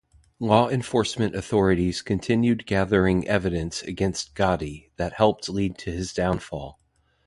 [0.39, 6.79] Law enforcement authorities continued gathering evidence against Gotti that helped lead to his downfall.